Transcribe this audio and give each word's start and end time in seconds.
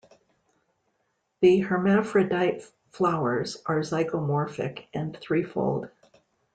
The 1.41 1.59
hermaphrodite 1.59 2.63
flowers 2.91 3.61
are 3.67 3.81
zygomorphic 3.81 4.87
and 4.95 5.15
threefold. 5.15 5.91